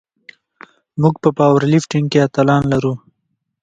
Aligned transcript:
موږ 1.01 1.15
په 1.23 1.29
پاور 1.37 1.61
لفټینګ 1.71 2.07
کې 2.11 2.19
اتلان 2.27 2.63
لرو. 2.73 2.93